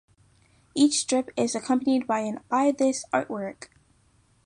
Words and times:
Each 0.73 0.97
strip 0.97 1.29
is 1.37 1.53
accompanied 1.53 2.07
by 2.07 2.21
a 2.21 2.39
Buy 2.49 2.71
This 2.71 3.05
Artwork! 3.13 3.67